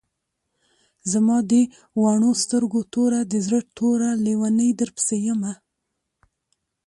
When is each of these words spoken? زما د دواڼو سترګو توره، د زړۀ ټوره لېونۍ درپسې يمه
زما 1.11 1.37
د 1.51 1.53
دواڼو 1.95 2.31
سترګو 2.43 2.81
توره، 2.93 3.21
د 3.31 3.35
زړۀ 3.45 3.61
ټوره 3.77 4.09
لېونۍ 4.25 4.69
درپسې 4.79 5.17
يمه 5.27 5.53